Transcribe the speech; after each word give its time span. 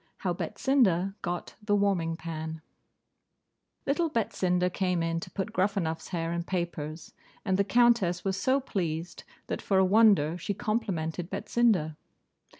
HOW 0.17 0.33
BETSINDA 0.33 1.13
GOT 1.21 1.53
THE 1.61 1.75
WARMING 1.75 2.17
PAN 2.17 2.63
Little 3.85 4.09
Betsinda 4.09 4.73
came 4.73 5.03
in 5.03 5.19
to 5.19 5.29
put 5.29 5.53
Gruffanuff's 5.53 6.07
hair 6.07 6.33
in 6.33 6.41
papers; 6.41 7.13
and 7.45 7.55
the 7.55 7.63
Countess 7.63 8.25
was 8.25 8.35
so 8.35 8.59
pleased, 8.59 9.23
that, 9.45 9.61
for 9.61 9.77
a 9.77 9.85
wonder, 9.85 10.39
she 10.39 10.55
complimented 10.55 11.29
Betsinda. 11.29 11.97